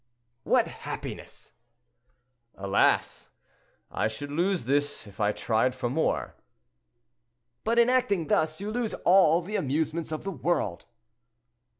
"What 0.41 0.67
happiness!" 0.67 1.51
"Alas! 2.55 3.29
I 3.91 4.07
should 4.07 4.31
lose 4.31 4.63
this, 4.63 5.05
if 5.05 5.19
I 5.19 5.31
tried 5.31 5.75
for 5.75 5.91
more." 5.91 6.33
"But 7.63 7.77
in 7.77 7.87
acting 7.87 8.25
thus, 8.25 8.59
you 8.59 8.71
lose 8.71 8.95
all 9.05 9.43
the 9.43 9.57
amusements 9.57 10.11
of 10.11 10.23
the 10.23 10.31
world." 10.31 10.87